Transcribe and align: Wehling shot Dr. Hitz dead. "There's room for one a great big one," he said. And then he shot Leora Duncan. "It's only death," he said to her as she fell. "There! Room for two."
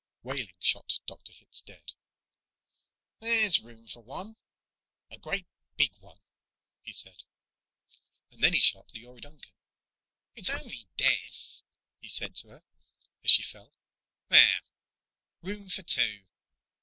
Wehling 0.23 0.51
shot 0.59 0.97
Dr. 1.05 1.31
Hitz 1.31 1.61
dead. 1.61 1.91
"There's 3.19 3.59
room 3.59 3.85
for 3.87 4.01
one 4.01 4.35
a 5.11 5.19
great 5.19 5.45
big 5.77 5.95
one," 5.99 6.17
he 6.81 6.91
said. 6.91 7.21
And 8.31 8.41
then 8.41 8.53
he 8.53 8.59
shot 8.59 8.87
Leora 8.95 9.21
Duncan. 9.21 9.51
"It's 10.33 10.49
only 10.49 10.87
death," 10.97 11.61
he 11.99 12.09
said 12.09 12.35
to 12.37 12.47
her 12.47 12.63
as 13.23 13.29
she 13.29 13.43
fell. 13.43 13.71
"There! 14.29 14.61
Room 15.43 15.69
for 15.69 15.83
two." 15.83 16.25